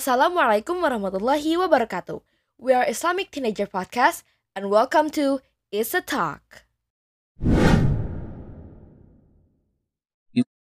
Assalamualaikum 0.00 0.80
warahmatullahi 0.80 1.60
wabarakatuh. 1.60 2.24
We 2.56 2.72
are 2.72 2.88
Islamic 2.88 3.28
Teenager 3.28 3.68
Podcast 3.68 4.24
and 4.56 4.72
welcome 4.72 5.12
to 5.12 5.44
It's 5.68 5.92
a 5.92 6.00
Talk. 6.00 6.64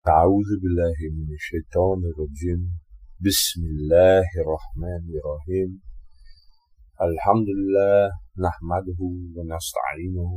أعوذ 0.08 0.50
بالله 0.58 0.98
من 1.14 1.30
الشيطان 1.38 2.00
الرجيم 2.10 2.82
بسم 3.22 3.62
الله 3.62 4.26
الرحمن 4.42 5.04
الرحيم 5.06 5.70
الحمد 6.98 7.48
لله 7.58 8.10
نحمده 8.42 9.00
ونستعينه 9.38 10.32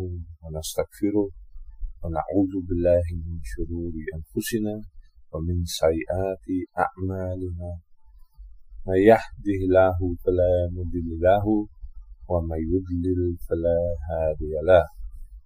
ونستغفره 0.46 1.28
ونعوذ 2.06 2.54
بالله 2.70 3.06
من 3.26 3.38
شرور 3.42 3.94
أنفسنا 4.18 4.76
ومن 5.34 5.58
سيئات 5.66 6.46
أعمالنا 6.78 7.70
من 8.88 8.98
يهده 8.98 9.58
الله 9.66 9.98
فلا 10.24 10.54
مضل 10.78 11.10
له 11.22 11.46
ومن 12.30 12.62
يضلل 12.74 13.38
فلا 13.48 13.80
هادي 14.10 14.54
له 14.70 14.86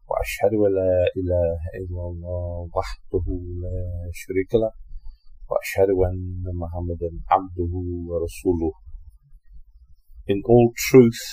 وأشهد 0.09 0.53
أن 0.67 0.71
لا 0.75 0.97
إله 1.19 1.59
إلا 1.79 2.01
الله 2.11 2.69
وحده 2.75 3.25
لا 3.63 3.79
شريك 4.13 4.55
له 4.55 4.71
وأشهد 5.49 5.89
أن 5.89 6.43
محمدا 6.61 7.09
عبده 7.29 7.73
ورسوله 8.09 8.71
In 10.27 10.41
all 10.45 10.71
truth, 10.89 11.23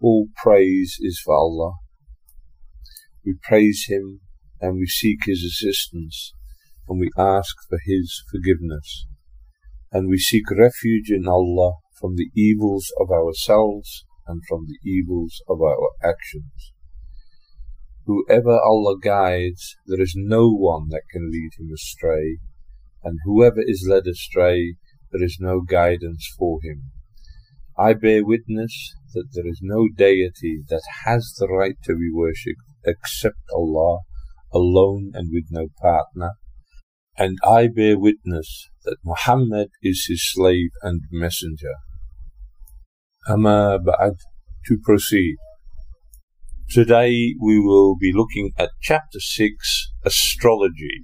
all 0.00 0.26
praise 0.36 0.98
is 1.00 1.20
for 1.24 1.34
Allah. 1.34 1.72
We 3.24 3.34
praise 3.42 3.86
Him 3.88 4.20
and 4.60 4.76
we 4.76 4.86
seek 4.86 5.20
His 5.24 5.42
assistance 5.42 6.32
and 6.86 7.00
we 7.00 7.08
ask 7.18 7.56
for 7.68 7.78
His 7.84 8.22
forgiveness. 8.30 9.06
And 9.92 10.08
we 10.08 10.18
seek 10.18 10.50
refuge 10.50 11.10
in 11.10 11.28
Allah 11.28 11.74
from 12.00 12.16
the 12.16 12.30
evils 12.34 12.90
of 12.98 13.10
ourselves 13.10 14.04
and 14.26 14.40
from 14.48 14.66
the 14.66 14.78
evils 14.88 15.42
of 15.46 15.60
our 15.60 15.90
actions. 16.02 16.72
Whoever 18.06 18.58
Allah 18.58 18.96
guides, 19.00 19.76
there 19.86 20.00
is 20.00 20.14
no 20.16 20.50
one 20.50 20.88
that 20.88 21.02
can 21.12 21.30
lead 21.30 21.50
him 21.58 21.70
astray, 21.72 22.38
and 23.04 23.18
whoever 23.24 23.62
is 23.64 23.86
led 23.88 24.06
astray, 24.06 24.74
there 25.12 25.22
is 25.22 25.36
no 25.38 25.60
guidance 25.60 26.26
for 26.36 26.58
him. 26.62 26.90
I 27.78 27.92
bear 27.92 28.24
witness 28.24 28.94
that 29.14 29.28
there 29.32 29.46
is 29.46 29.60
no 29.62 29.88
deity 29.94 30.62
that 30.68 30.82
has 31.04 31.34
the 31.38 31.48
right 31.48 31.76
to 31.84 31.94
be 31.94 32.10
worshipped 32.12 32.62
except 32.84 33.38
Allah, 33.54 34.00
alone 34.52 35.12
and 35.14 35.30
with 35.32 35.46
no 35.50 35.68
partner, 35.80 36.32
and 37.16 37.38
I 37.44 37.68
bear 37.68 37.98
witness 37.98 38.68
that 38.84 38.96
Muhammad 39.04 39.68
is 39.82 40.06
his 40.08 40.22
slave 40.32 40.70
and 40.82 41.02
messenger. 41.10 41.74
Amma 43.28 43.78
ba'ad, 43.78 44.16
to 44.66 44.78
proceed. 44.82 45.36
Today 46.70 47.34
we 47.40 47.60
will 47.60 47.96
be 47.96 48.12
looking 48.12 48.52
at 48.58 48.70
chapter 48.80 49.20
6, 49.20 49.92
Astrology. 50.04 51.02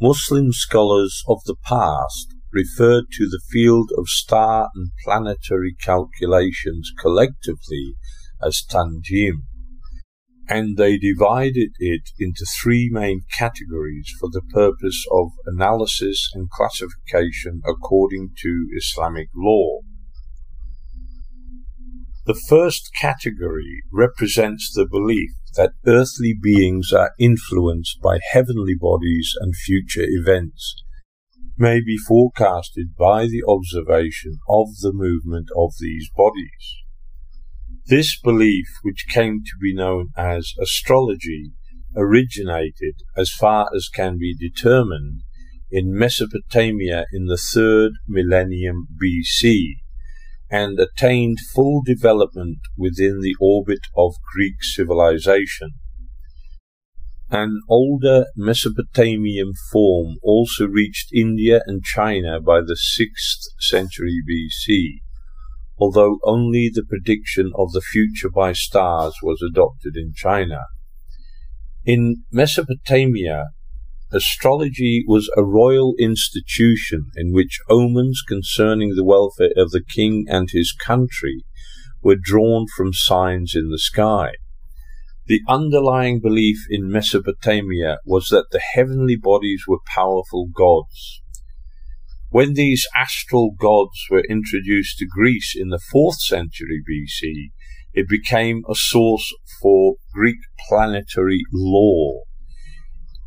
Muslim 0.00 0.52
scholars 0.52 1.22
of 1.28 1.38
the 1.46 1.56
past 1.64 2.34
referred 2.52 3.04
to 3.12 3.28
the 3.28 3.40
field 3.50 3.90
of 3.98 4.08
star 4.08 4.70
and 4.74 4.90
planetary 5.04 5.74
calculations 5.80 6.90
collectively 7.00 7.94
as 8.42 8.62
Tanjim, 8.70 9.42
and 10.48 10.76
they 10.76 10.98
divided 10.98 11.70
it 11.78 12.10
into 12.18 12.44
three 12.60 12.88
main 12.92 13.22
categories 13.38 14.10
for 14.20 14.28
the 14.30 14.42
purpose 14.52 15.04
of 15.10 15.28
analysis 15.46 16.30
and 16.34 16.50
classification 16.50 17.62
according 17.66 18.30
to 18.42 18.68
Islamic 18.76 19.28
law. 19.34 19.80
The 22.26 22.40
first 22.48 22.90
category 23.00 23.82
represents 23.92 24.72
the 24.72 24.86
belief 24.90 25.30
that 25.56 25.72
earthly 25.86 26.34
beings 26.40 26.92
are 26.92 27.12
influenced 27.18 28.00
by 28.02 28.18
heavenly 28.32 28.74
bodies 28.78 29.34
and 29.40 29.54
future 29.54 30.06
events, 30.06 30.82
may 31.56 31.80
be 31.80 31.96
forecasted 31.96 32.96
by 32.98 33.26
the 33.26 33.42
observation 33.46 34.38
of 34.48 34.66
the 34.80 34.92
movement 34.92 35.48
of 35.56 35.72
these 35.80 36.10
bodies. 36.16 36.83
This 37.86 38.18
belief, 38.18 38.66
which 38.82 39.06
came 39.08 39.42
to 39.44 39.58
be 39.60 39.74
known 39.74 40.08
as 40.16 40.54
astrology, 40.58 41.52
originated, 41.94 42.94
as 43.14 43.30
far 43.30 43.68
as 43.76 43.90
can 43.94 44.16
be 44.16 44.34
determined, 44.34 45.20
in 45.70 45.92
Mesopotamia 45.92 47.04
in 47.12 47.26
the 47.26 47.36
third 47.36 47.92
millennium 48.08 48.86
BC 49.02 49.74
and 50.50 50.78
attained 50.78 51.38
full 51.54 51.82
development 51.84 52.58
within 52.78 53.20
the 53.20 53.34
orbit 53.38 53.80
of 53.96 54.14
Greek 54.32 54.62
civilization. 54.62 55.72
An 57.30 57.60
older 57.68 58.26
Mesopotamian 58.34 59.52
form 59.72 60.16
also 60.22 60.66
reached 60.66 61.12
India 61.12 61.60
and 61.66 61.82
China 61.82 62.40
by 62.40 62.60
the 62.60 62.78
6th 62.78 63.48
century 63.60 64.22
BC, 64.26 65.00
although 65.78 66.18
only 66.24 66.70
the 66.72 66.84
prediction 66.88 67.50
of 67.56 67.72
the 67.72 67.80
future 67.80 68.30
by 68.30 68.52
stars 68.52 69.14
was 69.22 69.42
adopted 69.42 69.96
in 69.96 70.12
China. 70.14 70.60
In 71.84 72.24
Mesopotamia, 72.32 73.46
astrology 74.12 75.04
was 75.06 75.30
a 75.36 75.44
royal 75.44 75.94
institution 75.98 77.10
in 77.16 77.32
which 77.32 77.60
omens 77.68 78.22
concerning 78.26 78.94
the 78.94 79.04
welfare 79.04 79.52
of 79.56 79.70
the 79.70 79.82
king 79.82 80.24
and 80.28 80.48
his 80.50 80.72
country 80.72 81.44
were 82.02 82.16
drawn 82.20 82.66
from 82.76 82.92
signs 82.92 83.54
in 83.54 83.70
the 83.70 83.78
sky. 83.78 84.32
The 85.26 85.40
underlying 85.48 86.20
belief 86.20 86.58
in 86.68 86.90
Mesopotamia 86.90 87.98
was 88.04 88.28
that 88.28 88.46
the 88.50 88.60
heavenly 88.60 89.16
bodies 89.16 89.64
were 89.66 89.78
powerful 89.86 90.48
gods. 90.54 91.22
When 92.34 92.54
these 92.54 92.84
astral 92.96 93.52
gods 93.52 94.06
were 94.10 94.24
introduced 94.28 94.98
to 94.98 95.06
Greece 95.06 95.54
in 95.56 95.68
the 95.68 95.78
4th 95.94 96.16
century 96.16 96.82
BC, 96.82 97.52
it 97.92 98.08
became 98.08 98.64
a 98.68 98.74
source 98.74 99.32
for 99.62 99.94
Greek 100.12 100.38
planetary 100.68 101.42
law. 101.52 102.22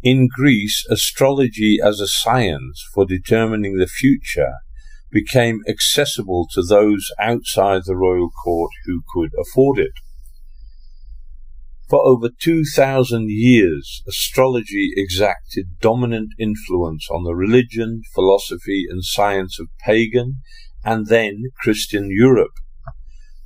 In 0.03 0.27
Greece, 0.27 0.85
astrology 0.89 1.79
as 1.81 2.01
a 2.01 2.07
science 2.09 2.83
for 2.93 3.05
determining 3.05 3.77
the 3.77 3.87
future 3.87 4.55
became 5.09 5.61
accessible 5.69 6.45
to 6.51 6.61
those 6.61 7.09
outside 7.17 7.83
the 7.85 7.95
royal 7.95 8.29
court 8.43 8.71
who 8.85 9.03
could 9.13 9.31
afford 9.39 9.79
it. 9.79 9.93
For 11.89 12.05
over 12.05 12.29
2,000 12.29 13.27
years, 13.29 14.03
astrology 14.05 14.91
exacted 14.97 15.67
dominant 15.79 16.33
influence 16.37 17.07
on 17.09 17.23
the 17.23 17.33
religion, 17.33 18.01
philosophy, 18.13 18.85
and 18.89 19.05
science 19.05 19.57
of 19.57 19.69
pagan 19.79 20.41
and 20.83 21.07
then 21.07 21.43
Christian 21.61 22.09
Europe. 22.11 22.51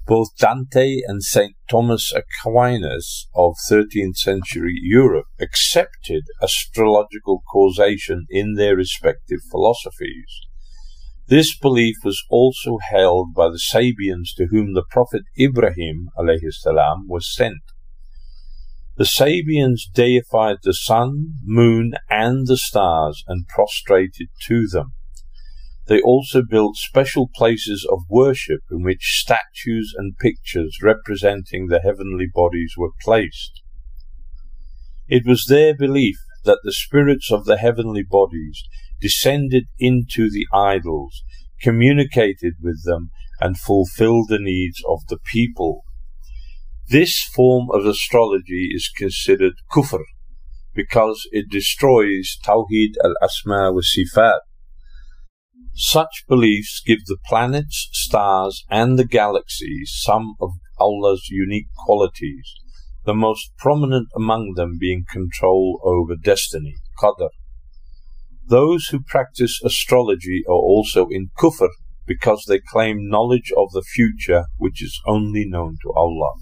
Both 0.08 0.36
Dante 0.40 1.02
and 1.06 1.22
St. 1.22 1.56
Thomas 1.70 2.12
Aquinas 2.12 3.28
of 3.36 3.54
13th 3.70 4.18
century 4.18 4.74
Europe 4.76 5.28
accepted 5.40 6.24
astrological 6.42 7.44
causation 7.52 8.26
in 8.32 8.56
their 8.56 8.76
respective 8.76 9.40
philosophies. 9.52 10.26
This 11.28 11.56
belief 11.56 11.96
was 12.04 12.22
also 12.30 12.80
held 12.90 13.36
by 13.36 13.50
the 13.50 13.62
Sabians 13.72 14.34
to 14.38 14.48
whom 14.50 14.74
the 14.74 14.84
Prophet 14.90 15.22
Ibrahim 15.40 16.10
salam, 16.50 17.08
was 17.08 17.32
sent. 17.34 17.62
The 19.02 19.08
Sabians 19.08 19.92
deified 19.92 20.58
the 20.62 20.76
sun, 20.76 21.34
moon, 21.42 21.94
and 22.08 22.46
the 22.46 22.56
stars 22.56 23.24
and 23.28 23.48
prostrated 23.48 24.28
to 24.44 24.68
them. 24.68 24.94
They 25.88 26.00
also 26.00 26.44
built 26.48 26.76
special 26.76 27.28
places 27.34 27.84
of 27.92 28.04
worship 28.12 28.60
in 28.70 28.84
which 28.84 29.20
statues 29.20 29.96
and 29.98 30.20
pictures 30.20 30.78
representing 30.84 31.66
the 31.66 31.80
heavenly 31.80 32.28
bodies 32.32 32.76
were 32.78 32.92
placed. 33.04 33.64
It 35.08 35.24
was 35.26 35.46
their 35.50 35.76
belief 35.76 36.18
that 36.46 36.60
the 36.64 36.72
spirits 36.72 37.32
of 37.32 37.46
the 37.46 37.58
heavenly 37.58 38.04
bodies 38.08 38.62
descended 39.02 39.64
into 39.80 40.30
the 40.30 40.46
idols, 40.54 41.24
communicated 41.60 42.54
with 42.62 42.86
them, 42.86 43.10
and 43.40 43.58
fulfilled 43.58 44.28
the 44.30 44.38
needs 44.38 44.78
of 44.88 45.00
the 45.10 45.18
people. 45.26 45.86
This 46.92 47.24
form 47.24 47.70
of 47.72 47.86
astrology 47.86 48.72
is 48.76 48.92
considered 48.94 49.54
kufr 49.72 50.04
because 50.76 51.22
it 51.32 51.46
destroys 51.50 52.38
Tawheed 52.46 52.96
al-Asma 53.02 53.72
wa 53.72 53.80
Sifat. 53.80 54.42
Such 55.74 56.26
beliefs 56.28 56.82
give 56.86 57.06
the 57.06 57.16
planets, 57.26 57.88
stars, 57.94 58.66
and 58.70 59.00
the 59.00 59.06
galaxies 59.06 59.94
some 60.04 60.36
of 60.42 60.50
Allah's 60.82 61.30
unique 61.30 61.70
qualities, 61.86 62.56
the 63.06 63.14
most 63.14 63.52
prominent 63.58 64.10
among 64.14 64.56
them 64.58 64.78
being 64.78 65.06
control 65.10 65.80
over 65.86 66.18
destiny, 66.22 66.76
qadr. 67.02 67.30
Those 68.50 68.88
who 68.88 69.02
practice 69.02 69.62
astrology 69.64 70.44
are 70.46 70.66
also 70.74 71.08
in 71.10 71.30
kufr 71.40 71.70
because 72.06 72.44
they 72.50 72.60
claim 72.60 73.08
knowledge 73.08 73.54
of 73.56 73.72
the 73.72 73.86
future 73.96 74.44
which 74.58 74.84
is 74.84 75.00
only 75.08 75.46
known 75.48 75.78
to 75.84 75.94
Allah. 75.96 76.34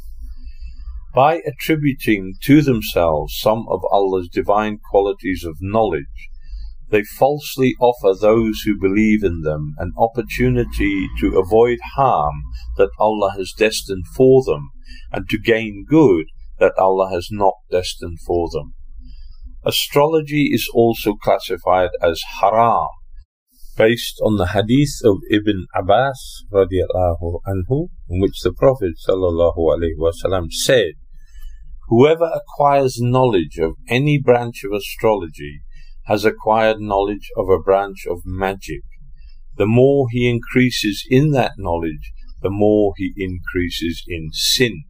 By 1.14 1.42
attributing 1.46 2.36
to 2.44 2.62
themselves 2.62 3.40
some 3.40 3.66
of 3.68 3.82
Allah's 3.92 4.30
divine 4.30 4.78
qualities 4.92 5.44
of 5.44 5.58
knowledge, 5.60 6.30
they 6.90 7.04
falsely 7.04 7.76
offer 7.80 8.14
those 8.14 8.62
who 8.62 8.80
believe 8.80 9.24
in 9.24 9.42
them 9.42 9.74
an 9.80 9.92
opportunity 9.98 11.08
to 11.20 11.38
avoid 11.38 11.80
harm 11.96 12.36
that 12.78 12.92
Allah 13.00 13.34
has 13.38 13.54
destined 13.58 14.06
for 14.16 14.44
them 14.44 14.70
and 15.12 15.28
to 15.30 15.40
gain 15.40 15.86
good 15.88 16.26
that 16.60 16.78
Allah 16.78 17.10
has 17.12 17.30
not 17.32 17.56
destined 17.72 18.20
for 18.26 18.50
them. 18.52 18.74
Astrology 19.66 20.50
is 20.52 20.70
also 20.74 21.14
classified 21.14 21.90
as 22.02 22.22
haram 22.40 22.90
based 23.80 24.20
on 24.22 24.36
the 24.36 24.48
hadith 24.48 25.00
of 25.06 25.20
Ibn 25.32 25.66
Abbas 25.74 26.44
radiallahu 26.52 27.40
anhu, 27.48 27.88
in 28.10 28.20
which 28.20 28.42
the 28.44 28.52
Prophet 28.52 28.96
sallallahu 29.08 30.52
said, 30.52 30.96
Whoever 31.88 32.30
acquires 32.30 32.98
knowledge 33.00 33.58
of 33.58 33.76
any 33.88 34.20
branch 34.20 34.66
of 34.66 34.74
astrology 34.74 35.62
has 36.08 36.26
acquired 36.26 36.82
knowledge 36.82 37.32
of 37.38 37.48
a 37.48 37.58
branch 37.58 38.06
of 38.06 38.20
magic. 38.26 38.82
The 39.56 39.66
more 39.66 40.08
he 40.12 40.30
increases 40.30 41.06
in 41.10 41.32
that 41.32 41.54
knowledge, 41.58 42.12
the 42.42 42.50
more 42.50 42.92
he 42.98 43.14
increases 43.16 44.04
in 44.10 44.30
sin. 44.34 44.84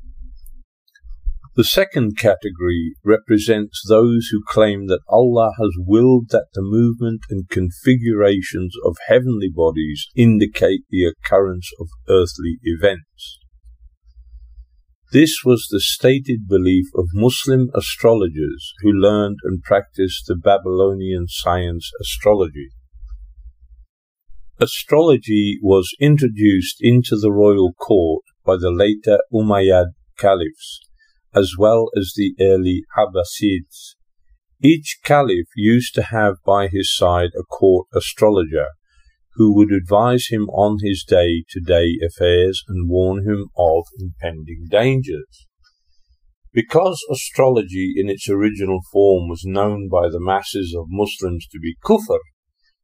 The 1.60 1.66
second 1.66 2.16
category 2.16 2.94
represents 3.04 3.84
those 3.86 4.30
who 4.32 4.42
claim 4.48 4.88
that 4.88 5.02
Allah 5.10 5.52
has 5.60 5.72
willed 5.78 6.30
that 6.30 6.46
the 6.54 6.62
movement 6.62 7.20
and 7.30 7.50
configurations 7.50 8.78
of 8.86 8.96
heavenly 9.10 9.50
bodies 9.54 10.08
indicate 10.16 10.84
the 10.90 11.04
occurrence 11.04 11.70
of 11.78 11.90
earthly 12.08 12.60
events. 12.64 13.40
This 15.12 15.42
was 15.44 15.68
the 15.70 15.82
stated 15.82 16.48
belief 16.48 16.86
of 16.96 17.08
Muslim 17.14 17.68
astrologers 17.76 18.72
who 18.80 18.94
learned 18.94 19.40
and 19.44 19.62
practiced 19.62 20.28
the 20.28 20.38
Babylonian 20.38 21.26
science 21.28 21.92
astrology. 22.00 22.70
Astrology 24.62 25.60
was 25.62 25.90
introduced 26.00 26.78
into 26.80 27.18
the 27.18 27.34
royal 27.34 27.74
court 27.74 28.24
by 28.46 28.56
the 28.56 28.72
later 28.72 29.20
Umayyad 29.34 29.88
caliphs 30.18 30.80
as 31.34 31.54
well 31.58 31.90
as 31.96 32.14
the 32.16 32.34
early 32.40 32.84
Abbasids. 32.98 33.96
Each 34.62 35.00
caliph 35.04 35.48
used 35.56 35.96
to 35.96 36.04
have 36.04 36.36
by 36.46 36.68
his 36.68 36.94
side 36.94 37.30
a 37.38 37.44
court 37.44 37.88
astrologer 37.94 38.68
who 39.36 39.56
would 39.56 39.72
advise 39.72 40.28
him 40.30 40.50
on 40.50 40.80
his 40.82 41.06
day 41.08 41.44
to 41.50 41.62
day 41.62 41.98
affairs 42.06 42.62
and 42.68 42.90
warn 42.90 43.26
him 43.26 43.48
of 43.58 43.86
impending 44.00 44.68
dangers. 44.70 45.48
Because 46.52 47.02
astrology 47.10 47.94
in 47.96 48.10
its 48.10 48.28
original 48.28 48.80
form 48.92 49.30
was 49.30 49.44
known 49.46 49.88
by 49.88 50.10
the 50.10 50.20
masses 50.20 50.76
of 50.78 50.88
Muslims 50.90 51.48
to 51.52 51.60
be 51.60 51.76
kufr, 51.86 52.20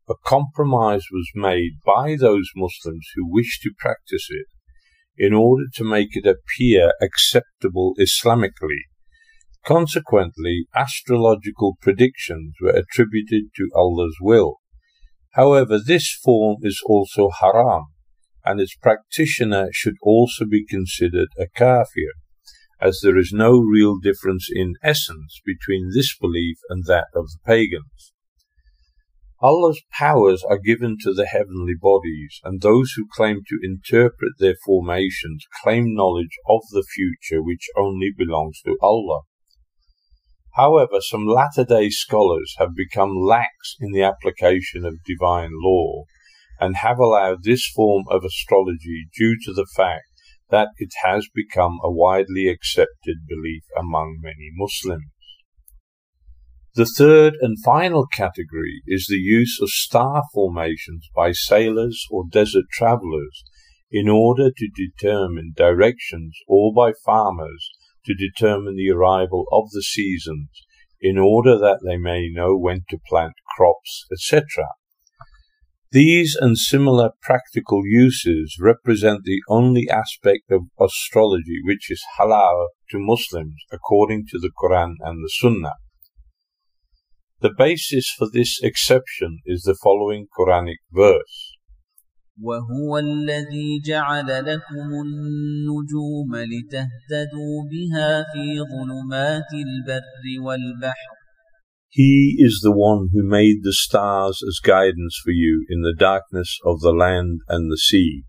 a 0.07 0.13
compromise 0.24 1.03
was 1.12 1.30
made 1.33 1.80
by 1.86 2.15
those 2.15 2.48
Muslims 2.56 3.07
who 3.15 3.30
wished 3.30 3.63
to 3.63 3.71
practice 3.77 4.27
it 4.30 4.45
in 5.17 5.33
order 5.33 5.65
to 5.73 5.83
make 5.83 6.15
it 6.15 6.25
appear 6.25 6.91
acceptable 7.01 7.95
Islamically. 8.00 8.81
Consequently, 9.65 10.67
astrological 10.75 11.77
predictions 11.81 12.53
were 12.62 12.71
attributed 12.71 13.45
to 13.56 13.69
Allah's 13.73 14.17
will. 14.21 14.57
However, 15.33 15.79
this 15.79 16.17
form 16.23 16.57
is 16.62 16.81
also 16.85 17.29
haram, 17.41 17.85
and 18.45 18.62
its 18.62 18.75
practitioner 18.75 19.69
should 19.71 19.95
also 20.01 20.45
be 20.45 20.65
considered 20.65 21.29
a 21.38 21.47
kafir, 21.56 22.13
as 22.79 23.00
there 23.01 23.17
is 23.17 23.31
no 23.33 23.57
real 23.59 23.97
difference 23.97 24.47
in 24.53 24.75
essence 24.83 25.41
between 25.45 25.89
this 25.94 26.15
belief 26.17 26.57
and 26.69 26.85
that 26.85 27.07
of 27.15 27.25
the 27.27 27.39
pagans. 27.45 28.13
Allah's 29.45 29.83
powers 29.92 30.44
are 30.44 30.57
given 30.57 30.97
to 31.01 31.13
the 31.13 31.27
heavenly 31.27 31.75
bodies, 31.80 32.39
and 32.44 32.62
those 32.62 32.94
who 32.95 33.06
claim 33.15 33.42
to 33.47 33.59
interpret 33.62 34.31
their 34.39 34.56
formations 34.65 35.45
claim 35.62 35.94
knowledge 35.94 36.39
of 36.50 36.62
the 36.71 36.83
future 36.95 37.44
which 37.44 37.69
only 37.77 38.09
belongs 38.18 38.59
to 38.65 38.75
Allah. 38.81 39.21
However, 40.56 41.00
some 41.00 41.27
latter 41.27 41.63
day 41.63 41.92
scholars 41.92 42.56
have 42.57 42.74
become 42.75 43.21
lax 43.21 43.75
in 43.80 43.92
the 43.92 44.01
application 44.01 44.83
of 44.83 45.03
divine 45.06 45.51
law 45.53 46.06
and 46.59 46.77
have 46.77 46.98
allowed 46.98 47.44
this 47.44 47.68
form 47.68 48.06
of 48.09 48.24
astrology 48.25 49.06
due 49.15 49.38
to 49.45 49.53
the 49.53 49.68
fact 49.75 50.06
that 50.50 50.69
it 50.77 50.89
has 51.03 51.27
become 51.36 51.77
a 51.83 51.91
widely 51.91 52.48
accepted 52.48 53.18
belief 53.30 53.65
among 53.77 54.18
many 54.24 54.50
Muslims. 54.56 55.12
The 56.75 56.86
third 56.86 57.36
and 57.39 57.57
final 57.63 58.06
category 58.06 58.81
is 58.86 59.07
the 59.07 59.16
use 59.16 59.60
of 59.62 59.69
star 59.69 60.24
formations 60.33 61.07
by 61.16 61.31
sailors 61.31 62.06
or 62.12 62.25
desert 62.30 62.66
travelers 62.69 63.45
in 63.89 64.10
order 64.10 64.51
to 64.51 64.69
determine 64.75 65.54
directions 65.56 66.38
or 66.50 66.74
by 66.74 66.92
farmers 67.06 67.69
to 68.06 68.13
determine 68.13 68.75
the 68.75 68.92
arrival 68.92 69.45
of 69.54 69.69
the 69.72 69.83
seasons 69.83 70.50
in 71.00 71.18
order 71.18 71.57
that 71.57 71.80
they 71.86 71.95
may 71.95 72.27
know 72.27 72.57
when 72.57 72.81
to 72.89 73.00
plant 73.07 73.36
crops, 73.56 74.06
etc. 74.12 74.66
These 75.94 76.36
and 76.36 76.57
similar 76.57 77.12
practical 77.22 77.83
uses 77.86 78.57
represent 78.60 79.24
the 79.24 79.39
only 79.48 79.88
aspect 79.89 80.51
of 80.51 80.63
astrology 80.77 81.62
which 81.63 81.89
is 81.89 82.04
halal 82.19 82.68
to 82.89 83.00
Muslims 83.00 83.63
according 83.72 84.25
to 84.31 84.39
the 84.39 84.51
Quran 84.62 84.95
and 85.00 85.24
the 85.24 85.31
Sunnah. 85.39 85.75
The 87.40 87.54
basis 87.56 88.12
for 88.19 88.28
this 88.31 88.60
exception 88.62 89.38
is 89.46 89.62
the 89.62 89.76
following 89.82 90.26
Quranic 90.37 90.81
verse. 90.92 91.56
وهو 92.42 92.98
الذي 92.98 93.81
جعل 93.84 94.26
لكم 94.26 94.88
النجوم 95.06 96.37
لتهتدوا 96.37 97.56
بها 97.70 98.25
في 98.32 98.60
ظلمات 98.60 99.50
البر 99.54 100.46
والبحر 100.46 101.20
He 101.92 102.37
is 102.38 102.60
the 102.62 102.70
one 102.70 103.08
who 103.12 103.22
made 103.28 103.64
the 103.64 103.72
stars 103.72 104.38
as 104.46 104.60
guidance 104.62 105.19
for 105.25 105.32
you 105.32 105.66
in 105.69 105.81
the 105.82 105.92
darkness 105.92 106.58
of 106.64 106.81
the 106.81 106.92
land 106.92 107.40
and 107.48 107.70
the 107.70 107.76
sea. 107.76 108.22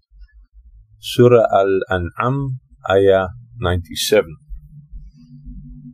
Surah 1.00 1.46
Al-An'am, 1.53 2.60
Ayah 2.89 3.27
97. 3.60 4.36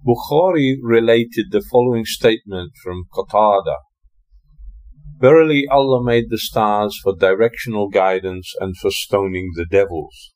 Bukhari 0.04 0.78
related 0.82 1.52
the 1.52 1.62
following 1.70 2.04
statement 2.04 2.72
from 2.82 3.04
Qatada. 3.14 3.76
Verily 5.20 5.64
Allah 5.70 6.02
made 6.02 6.24
the 6.28 6.38
stars 6.38 6.98
for 7.00 7.14
directional 7.14 7.88
guidance 7.88 8.52
and 8.58 8.76
for 8.76 8.90
stoning 8.90 9.52
the 9.54 9.64
devils. 9.64 10.32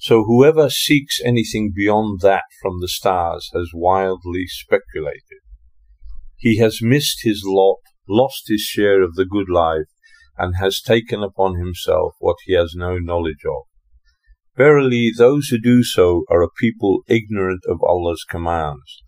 So 0.00 0.24
whoever 0.24 0.68
seeks 0.68 1.20
anything 1.24 1.72
beyond 1.72 2.22
that 2.22 2.42
from 2.60 2.80
the 2.80 2.88
stars 2.88 3.48
has 3.54 3.70
wildly 3.72 4.46
speculated. 4.48 5.42
He 6.36 6.58
has 6.58 6.82
missed 6.82 7.20
his 7.22 7.44
lot, 7.46 7.78
lost 8.08 8.48
his 8.48 8.62
share 8.62 9.00
of 9.00 9.14
the 9.14 9.26
good 9.26 9.48
life, 9.48 9.86
and 10.36 10.56
has 10.56 10.80
taken 10.80 11.22
upon 11.22 11.54
himself 11.54 12.14
what 12.18 12.38
he 12.46 12.54
has 12.54 12.74
no 12.74 12.98
knowledge 12.98 13.44
of. 13.46 13.62
Verily, 14.56 15.10
those 15.16 15.48
who 15.48 15.58
do 15.58 15.82
so 15.82 16.24
are 16.28 16.42
a 16.42 16.50
people 16.50 17.02
ignorant 17.08 17.62
of 17.66 17.82
Allah's 17.82 18.24
commands. 18.28 19.02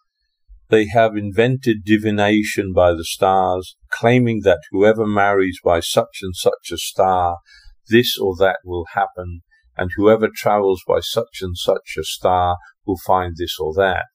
They 0.71 0.87
have 0.87 1.17
invented 1.17 1.85
divination 1.85 2.73
by 2.73 2.93
the 2.93 3.05
stars, 3.05 3.77
claiming 3.91 4.41
that 4.45 4.61
whoever 4.71 5.07
marries 5.07 5.59
by 5.63 5.81
such 5.81 6.21
and 6.23 6.35
such 6.35 6.71
a 6.73 6.79
star, 6.79 7.39
this 7.91 8.17
or 8.19 8.35
that 8.39 8.61
will 8.65 8.87
happen, 8.95 9.43
and 9.77 9.91
whoever 9.97 10.29
travels 10.35 10.83
by 10.89 11.01
such 11.01 11.41
and 11.43 11.59
such 11.59 11.97
a 11.99 12.05
star 12.05 12.57
will 12.87 12.99
find 13.05 13.37
this 13.37 13.59
or 13.61 13.75
that. 13.75 14.07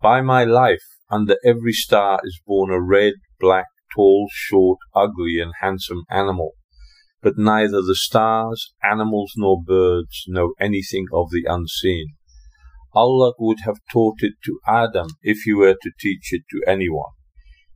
By 0.00 0.20
my 0.20 0.44
life, 0.44 0.84
under 1.10 1.36
every 1.44 1.72
star 1.72 2.20
is 2.22 2.40
born 2.46 2.70
a 2.70 2.80
red, 2.80 3.14
black, 3.40 3.66
tall, 3.92 4.28
short, 4.32 4.78
ugly, 4.94 5.40
and 5.40 5.52
handsome 5.60 6.04
animal 6.08 6.52
but 7.24 7.38
neither 7.38 7.80
the 7.80 7.96
stars, 7.96 8.74
animals, 8.88 9.32
nor 9.34 9.60
birds 9.60 10.24
know 10.28 10.52
anything 10.60 11.06
of 11.10 11.30
the 11.30 11.44
unseen. 11.48 12.08
Allah 12.92 13.32
would 13.38 13.60
have 13.64 13.78
taught 13.90 14.18
it 14.18 14.34
to 14.44 14.60
Adam 14.68 15.08
if 15.22 15.38
he 15.44 15.54
were 15.54 15.74
to 15.82 15.90
teach 15.98 16.32
it 16.32 16.42
to 16.50 16.70
anyone. 16.70 17.12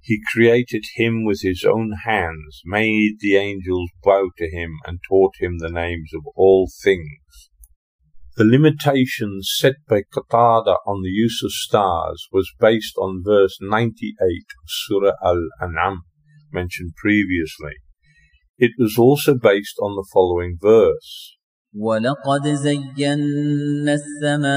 He 0.03 0.21
created 0.33 0.85
him 0.97 1.25
with 1.25 1.41
his 1.41 1.65
own 1.65 1.93
hands, 2.05 2.61
made 2.67 3.17
the 3.21 3.37
angels 3.37 3.89
bow 4.05 4.29
to 4.37 4.51
him, 4.51 4.77
and 4.87 5.01
taught 5.09 5.33
him 5.41 5.59
the 5.59 5.71
names 5.71 6.11
of 6.15 6.27
all 6.37 6.69
things. 6.83 7.49
The 8.37 8.45
limitations 8.45 9.51
set 9.57 9.77
by 9.89 10.03
Qatada 10.15 10.77
on 10.87 11.03
the 11.03 11.09
use 11.09 11.43
of 11.43 11.53
stars 11.53 12.29
was 12.31 12.53
based 12.61 12.97
on 12.99 13.25
verse 13.25 13.57
98 13.63 14.15
of 14.21 14.67
Surah 14.67 15.13
Al-An'am, 15.25 16.03
mentioned 16.53 16.93
previously. 16.97 17.77
It 18.58 18.72
was 18.78 18.98
also 18.98 19.36
based 19.36 19.78
on 19.82 19.96
the 19.96 20.06
following 20.14 20.58
verse. 20.62 21.38
ولقد 21.76 22.48
زينا 22.48 23.94
السماء 23.94 24.54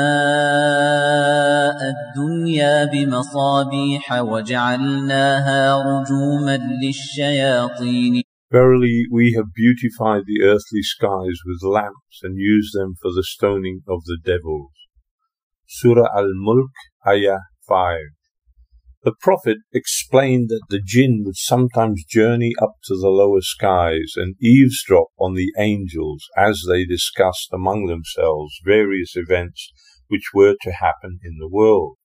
الدنيا 1.95 2.85
بمصابيح 2.85 4.13
وجعلناها 4.13 5.77
رجوما 5.77 6.57
للشياطين 6.83 8.23
Verily, 8.49 9.07
we 9.11 9.33
have 9.37 9.53
beautified 9.53 10.23
the 10.27 10.43
earthly 10.45 10.83
skies 10.83 11.39
with 11.45 11.65
lamps 11.65 12.21
and 12.23 12.39
used 12.39 12.73
them 12.79 12.95
for 13.03 13.11
the 13.11 13.25
stoning 13.25 13.81
of 13.89 14.05
the 14.05 14.19
devils. 14.25 14.71
Surah 15.67 16.07
Al-Mulk, 16.17 16.71
Ayah 17.05 17.41
5. 17.67 17.99
the 19.04 19.16
Prophet 19.20 19.58
explained 19.74 20.50
that 20.50 20.62
the 20.70 20.80
jinn 20.80 21.24
would 21.26 21.36
sometimes 21.36 22.06
journey 22.06 22.54
up 22.62 22.76
to 22.84 22.96
the 22.96 23.10
lower 23.10 23.42
skies 23.42 24.14
and 24.16 24.36
eavesdrop 24.40 25.08
on 25.18 25.34
the 25.34 25.52
angels 25.58 26.30
as 26.38 26.66
they 26.68 26.86
discussed 26.86 27.50
among 27.52 27.88
themselves 27.88 28.60
various 28.64 29.16
events 29.16 29.72
which 30.08 30.34
were 30.36 30.56
to 30.62 30.72
happen 30.72 31.20
in 31.24 31.38
the 31.40 31.50
world. 31.50 31.98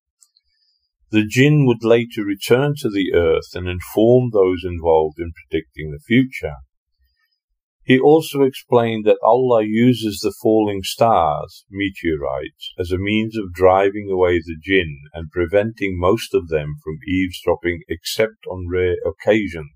The 1.11 1.27
jinn 1.27 1.67
would 1.67 1.85
later 1.85 2.25
return 2.25 2.73
to 2.79 2.89
the 2.89 3.13
earth 3.13 3.55
and 3.55 3.69
inform 3.69 4.31
those 4.33 4.65
involved 4.65 5.19
in 5.19 5.33
predicting 5.33 5.91
the 5.91 6.01
future. 6.01 6.55
He 7.87 8.01
also 8.01 8.43
explained 8.43 9.05
that 9.05 9.21
Allah 9.23 9.63
uses 9.65 10.19
the 10.19 10.35
falling 10.43 10.81
stars, 10.83 11.65
meteorites, 11.71 12.73
as 12.81 12.91
a 12.91 12.99
means 12.99 13.39
of 13.39 13.53
driving 13.53 14.11
away 14.11 14.41
the 14.41 14.57
jinn 14.61 15.03
and 15.15 15.31
preventing 15.31 15.97
most 15.97 16.35
of 16.35 16.49
them 16.49 16.75
from 16.83 16.99
eavesdropping 17.07 17.83
except 17.89 18.45
on 18.51 18.67
rare 18.69 18.97
occasions. 19.07 19.71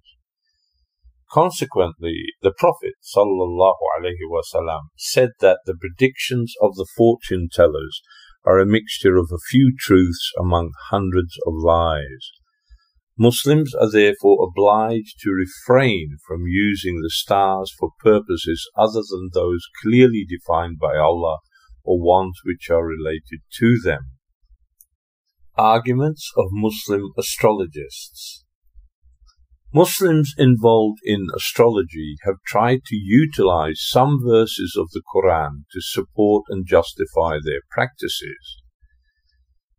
Consequently, 1.31 2.25
the 2.43 2.51
Prophet 2.51 2.95
ﷺ 3.15 4.81
said 4.97 5.31
that 5.39 5.61
the 5.65 5.77
predictions 5.77 6.55
of 6.61 6.75
the 6.75 6.89
fortune 6.97 7.49
tellers 7.53 8.03
are 8.45 8.59
a 8.59 8.67
mixture 8.67 9.17
of 9.19 9.31
a 9.33 9.39
few 9.49 9.73
truths 9.79 10.33
among 10.37 10.73
hundreds 10.89 11.39
of 11.47 11.55
lies. 11.55 12.33
Muslims 13.23 13.75
are 13.75 13.91
therefore 13.91 14.49
obliged 14.49 15.17
to 15.21 15.31
refrain 15.31 16.17
from 16.27 16.47
using 16.47 17.03
the 17.03 17.11
stars 17.11 17.71
for 17.79 17.91
purposes 18.03 18.67
other 18.75 19.03
than 19.11 19.29
those 19.35 19.61
clearly 19.83 20.25
defined 20.27 20.79
by 20.81 20.97
Allah 20.97 21.41
or 21.85 22.01
ones 22.01 22.39
which 22.47 22.71
are 22.71 22.83
related 22.83 23.41
to 23.59 23.79
them. 23.85 24.13
Arguments 25.55 26.33
of 26.35 26.47
Muslim 26.51 27.13
astrologists 27.19 28.47
Muslims 29.75 30.33
involved 30.39 31.01
in 31.05 31.27
astrology 31.37 32.17
have 32.25 32.37
tried 32.47 32.81
to 32.87 32.97
utilize 32.97 33.83
some 33.87 34.19
verses 34.27 34.75
of 34.79 34.89
the 34.93 35.03
Quran 35.15 35.65
to 35.73 35.83
support 35.83 36.45
and 36.49 36.67
justify 36.67 37.37
their 37.45 37.61
practices. 37.71 38.60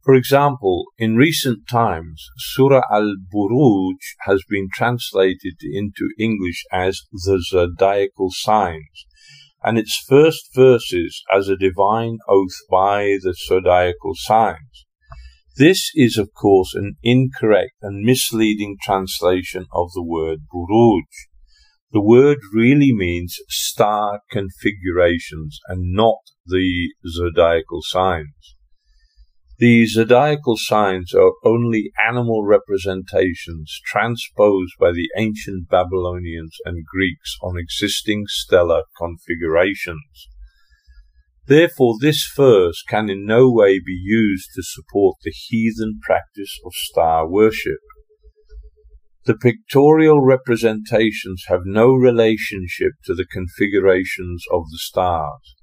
For 0.03 0.15
example, 0.15 0.85
in 0.97 1.15
recent 1.15 1.67
times, 1.69 2.25
Surah 2.37 2.81
Al-Buruj 2.91 3.99
has 4.21 4.41
been 4.49 4.67
translated 4.73 5.57
into 5.61 6.09
English 6.17 6.63
as 6.71 7.01
the 7.11 7.39
zodiacal 7.47 8.29
signs, 8.31 9.05
and 9.63 9.77
its 9.77 10.03
first 10.09 10.55
verses 10.55 11.23
as 11.31 11.49
a 11.49 11.55
divine 11.55 12.17
oath 12.27 12.57
by 12.69 13.17
the 13.21 13.35
zodiacal 13.47 14.13
signs. 14.15 14.87
This 15.55 15.91
is, 15.93 16.17
of 16.17 16.33
course, 16.33 16.73
an 16.73 16.95
incorrect 17.03 17.75
and 17.83 18.03
misleading 18.03 18.77
translation 18.81 19.67
of 19.71 19.91
the 19.93 20.03
word 20.03 20.39
Buruj. 20.51 21.03
The 21.91 22.01
word 22.01 22.39
really 22.51 22.91
means 22.91 23.37
star 23.49 24.21
configurations 24.31 25.59
and 25.67 25.93
not 25.93 26.21
the 26.47 26.93
zodiacal 27.07 27.81
signs. 27.83 28.55
The 29.61 29.85
zodiacal 29.85 30.55
signs 30.57 31.13
are 31.13 31.33
only 31.45 31.91
animal 32.09 32.43
representations 32.43 33.79
transposed 33.85 34.73
by 34.79 34.91
the 34.91 35.07
ancient 35.15 35.69
Babylonians 35.69 36.57
and 36.65 36.83
Greeks 36.83 37.37
on 37.43 37.59
existing 37.59 38.23
stellar 38.25 38.81
configurations. 38.97 40.27
Therefore, 41.45 41.97
this 42.01 42.27
verse 42.35 42.81
can 42.89 43.07
in 43.07 43.27
no 43.27 43.51
way 43.51 43.79
be 43.79 43.93
used 43.93 44.49
to 44.55 44.63
support 44.63 45.17
the 45.21 45.29
heathen 45.29 45.99
practice 46.01 46.57
of 46.65 46.73
star 46.73 47.29
worship. 47.29 47.81
The 49.25 49.37
pictorial 49.37 50.21
representations 50.21 51.43
have 51.49 51.65
no 51.65 51.93
relationship 51.93 52.93
to 53.05 53.13
the 53.13 53.27
configurations 53.31 54.43
of 54.51 54.63
the 54.71 54.79
stars. 54.79 55.53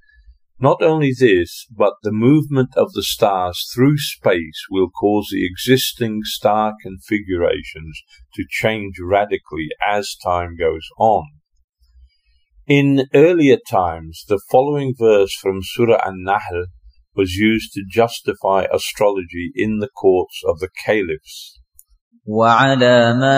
Not 0.60 0.82
only 0.82 1.12
this, 1.18 1.66
but 1.70 1.96
the 2.04 2.12
movement 2.12 2.70
of 2.78 2.94
the 2.94 3.04
stars 3.04 3.70
through 3.74 3.98
space 3.98 4.66
will 4.72 4.90
cause 4.90 5.28
the 5.30 5.46
existing 5.46 6.22
star 6.24 6.74
configurations 6.82 8.02
to 8.36 8.46
change 8.50 8.96
radically 9.02 9.68
as 9.86 10.16
time 10.24 10.56
goes 10.58 10.88
on. 10.98 11.26
In 12.66 13.08
earlier 13.14 13.58
times, 13.70 14.24
the 14.30 14.40
following 14.50 14.94
verse 14.98 15.34
from 15.36 15.60
Surah 15.62 16.02
An-Nahl 16.06 16.68
was 17.14 17.36
used 17.36 17.74
to 17.74 17.84
justify 17.90 18.66
astrology 18.72 19.52
in 19.56 19.80
the 19.80 19.90
courts 19.90 20.42
of 20.48 20.60
the 20.60 20.70
caliphs. 20.86 21.60
وعلامات 22.28 23.34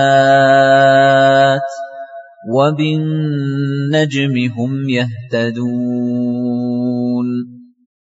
وبالنجم 2.49 4.35
هم 4.57 4.89
يهتدون 4.89 6.45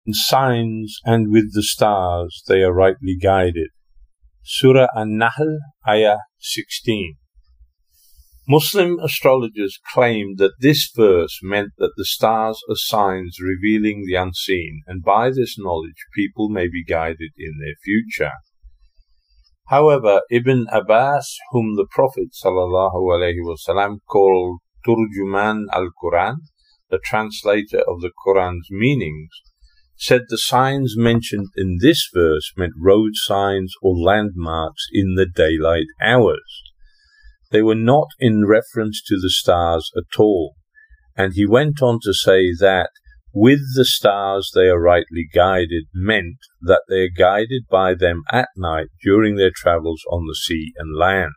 In 0.06 0.14
signs 0.14 1.00
and 1.04 1.32
with 1.32 1.54
the 1.54 1.64
stars 1.64 2.42
they 2.48 2.64
are 2.64 2.74
rightly 2.74 3.18
guided. 3.22 3.72
Surah 4.42 4.88
An-Nahl, 4.96 5.60
Ayah 5.86 6.20
16. 6.40 7.16
Muslim 8.48 8.98
astrologers 9.00 9.78
claimed 9.94 10.38
that 10.38 10.54
this 10.62 10.90
verse 10.96 11.42
meant 11.44 11.74
that 11.78 11.92
the 11.98 12.06
stars 12.06 12.62
are 12.70 12.78
signs 12.78 13.36
revealing 13.42 14.06
the 14.06 14.16
unseen, 14.16 14.84
and 14.88 15.04
by 15.04 15.30
this 15.30 15.60
knowledge 15.60 16.06
people 16.16 16.48
may 16.48 16.70
be 16.70 16.86
guided 16.86 17.32
in 17.38 17.60
their 17.60 17.76
future. 17.84 18.32
However, 19.69 20.23
Ibn 20.31 20.67
Abbas, 20.71 21.39
whom 21.51 21.77
the 21.77 21.87
Prophet 21.91 22.29
ﷺ 22.45 23.99
called 24.09 24.59
Turjuman 24.87 25.65
al-Quran, 25.73 26.37
the 26.91 27.01
translator 27.03 27.81
of 27.89 28.01
the 28.01 28.11
Quran's 28.25 28.69
meanings, 28.71 29.31
said 29.97 30.23
the 30.29 30.39
signs 30.39 30.95
mentioned 30.97 31.49
in 31.57 31.79
this 31.81 32.09
verse 32.13 32.53
meant 32.57 32.73
road 32.79 33.13
signs 33.15 33.73
or 33.81 33.97
landmarks 33.97 34.87
in 34.93 35.15
the 35.15 35.27
daylight 35.27 35.87
hours. 36.03 36.63
They 37.51 37.63
were 37.63 37.77
not 37.77 38.09
in 38.19 38.47
reference 38.47 39.01
to 39.07 39.17
the 39.17 39.31
stars 39.31 39.91
at 39.97 40.19
all. 40.19 40.55
And 41.15 41.35
he 41.35 41.47
went 41.47 41.81
on 41.83 42.01
to 42.03 42.13
say 42.13 42.53
that 42.59 42.91
with 43.35 43.61
the 43.75 43.85
stars 43.85 44.51
they 44.55 44.69
are 44.69 44.81
rightly 44.81 45.27
guided 45.33 45.85
meant 45.95 46.37
that 46.61 46.83
they 46.89 47.03
are 47.03 47.09
guided 47.17 47.63
by 47.71 47.95
them 47.95 48.23
at 48.31 48.49
night 48.57 48.89
during 49.03 49.37
their 49.37 49.53
travels 49.55 50.03
on 50.11 50.27
the 50.27 50.35
sea 50.35 50.73
and 50.77 50.97
land. 50.97 51.33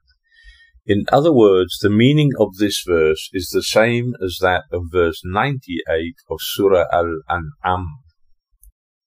In 0.85 1.05
other 1.11 1.33
words, 1.33 1.79
the 1.81 1.89
meaning 1.89 2.31
of 2.39 2.57
this 2.57 2.83
verse 2.85 3.29
is 3.33 3.49
the 3.49 3.63
same 3.63 4.13
as 4.23 4.37
that 4.41 4.65
of 4.71 4.83
verse 4.91 5.21
98 5.23 6.13
of 6.29 6.37
Surah 6.41 6.85
Al-An'am. 6.91 7.87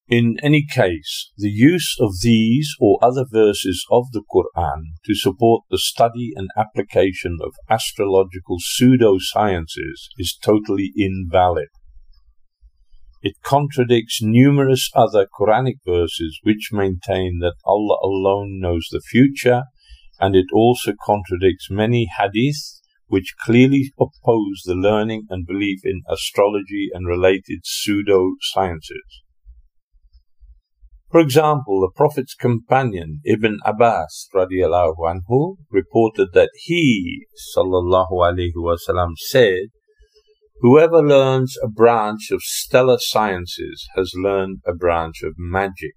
In 0.09 0.39
any 0.43 0.65
case, 0.69 1.31
the 1.37 1.51
use 1.51 1.95
of 2.01 2.15
these 2.23 2.75
or 2.81 2.99
other 3.03 3.27
verses 3.31 3.85
of 3.91 4.07
the 4.13 4.23
Quran 4.35 4.95
to 5.05 5.15
support 5.15 5.65
the 5.71 5.79
study 5.79 6.33
and 6.35 6.49
application 6.57 7.39
of 7.43 7.53
astrological 7.69 8.57
pseudosciences 8.59 10.09
is 10.17 10.37
totally 10.43 10.93
invalid. 10.97 11.69
It 13.21 13.35
contradicts 13.43 14.21
numerous 14.23 14.91
other 14.95 15.27
Quranic 15.27 15.79
verses 15.85 16.39
which 16.45 16.71
maintain 16.73 17.41
that 17.41 17.57
Allah 17.65 17.99
alone 18.03 18.61
knows 18.61 18.89
the 18.91 19.01
future, 19.01 19.65
and 20.21 20.37
it 20.37 20.47
also 20.53 20.93
contradicts 21.05 21.69
many 21.71 22.09
hadiths 22.19 22.81
which 23.09 23.35
clearly 23.41 23.91
oppose 23.99 24.63
the 24.65 24.75
learning 24.75 25.27
and 25.31 25.47
belief 25.47 25.81
in 25.85 26.03
astrology 26.09 26.91
and 26.93 27.09
related 27.09 27.61
pseudo 27.65 28.33
sciences. 28.41 29.23
For 31.11 31.21
example, 31.21 31.81
the 31.81 31.91
Prophet's 31.97 32.35
companion 32.35 33.21
Ibn 33.25 33.61
Abbas 33.65 34.29
radiallahu 34.35 34.99
anhu 34.99 35.57
reported 35.71 36.29
that 36.35 36.51
he 36.55 37.27
sallallahu 37.57 38.13
alaihi 38.13 38.53
wasallam 38.55 39.13
said, 39.17 39.73
Whoever 40.61 41.01
learns 41.03 41.57
a 41.63 41.69
branch 41.69 42.33
of 42.33 42.43
stellar 42.43 42.99
sciences 42.99 43.87
has 43.95 44.13
learned 44.17 44.59
a 44.67 44.75
branch 44.75 45.23
of 45.23 45.35
magic. 45.39 45.95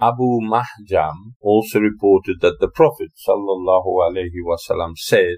Abu 0.00 0.40
Mihjan 0.40 1.34
also 1.38 1.78
reported 1.78 2.40
that 2.40 2.60
the 2.60 2.68
Prophet 2.68 3.10
wasallam 3.28 4.92
said, 4.96 5.36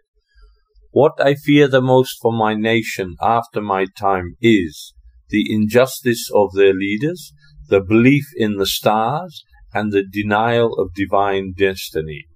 What 0.92 1.14
I 1.18 1.34
fear 1.34 1.66
the 1.66 1.82
most 1.82 2.18
for 2.22 2.32
my 2.32 2.54
nation 2.54 3.16
after 3.20 3.60
my 3.60 3.86
time 3.98 4.36
is 4.40 4.94
the 5.28 5.52
injustice 5.52 6.30
of 6.32 6.52
their 6.54 6.72
leaders, 6.72 7.32
the 7.68 7.80
belief 7.80 8.26
in 8.36 8.58
the 8.58 8.66
stars, 8.66 9.42
and 9.72 9.90
the 9.90 10.04
denial 10.08 10.74
of 10.74 10.94
divine 10.94 11.52
destiny. 11.58 12.26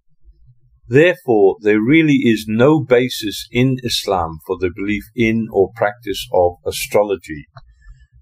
Therefore, 0.88 1.56
there 1.60 1.80
really 1.80 2.20
is 2.24 2.46
no 2.48 2.82
basis 2.82 3.46
in 3.52 3.76
Islam 3.84 4.38
for 4.46 4.56
the 4.58 4.70
belief 4.74 5.04
in 5.14 5.46
or 5.52 5.70
practice 5.76 6.26
of 6.32 6.54
astrology. 6.66 7.46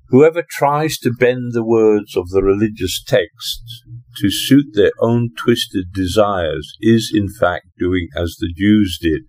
Whoever 0.08 0.44
tries 0.48 0.98
to 0.98 1.12
bend 1.12 1.52
the 1.52 1.64
words 1.64 2.16
of 2.16 2.28
the 2.28 2.42
religious 2.42 3.02
texts 3.02 3.82
to 4.20 4.30
suit 4.30 4.66
their 4.72 4.92
own 5.00 5.30
twisted 5.36 5.86
desires 5.92 6.76
is 6.80 7.12
in 7.14 7.28
fact 7.28 7.66
doing 7.78 8.08
as 8.16 8.36
the 8.38 8.52
Jews 8.56 8.98
did. 9.00 9.22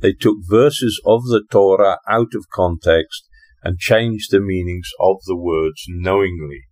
They 0.00 0.12
took 0.12 0.36
verses 0.48 1.00
of 1.04 1.24
the 1.24 1.42
Torah 1.50 1.98
out 2.08 2.34
of 2.34 2.48
context 2.52 3.24
and 3.62 3.78
changed 3.78 4.30
the 4.30 4.40
meanings 4.40 4.88
of 5.00 5.16
the 5.26 5.36
words 5.36 5.84
knowingly. 5.88 6.62